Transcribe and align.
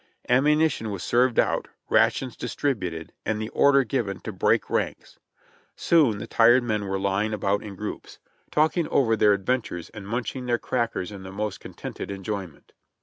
Ammunition 0.27 0.89
was 0.89 1.03
served 1.03 1.37
out, 1.37 1.67
rations 1.87 2.35
distributed, 2.35 3.13
and 3.23 3.39
the 3.39 3.49
order 3.49 3.83
given 3.83 4.19
to 4.21 4.31
"break 4.31 4.67
ranks." 4.67 5.19
Soon 5.75 6.17
the 6.17 6.25
tired 6.25 6.63
men 6.63 6.85
were 6.87 6.97
lying 6.99 7.35
about 7.35 7.61
in 7.61 7.75
groups, 7.75 8.17
talking 8.49 8.85
BULL 8.85 8.91
RUN 8.93 8.99
61 9.03 9.03
over 9.03 9.15
their 9.15 9.33
adventures 9.33 9.89
and 9.91 10.07
munching 10.07 10.47
their 10.47 10.57
crackers 10.57 11.11
in 11.11 11.21
the 11.21 11.31
most 11.31 11.59
contented 11.59 12.09
enjoyment. 12.09 12.73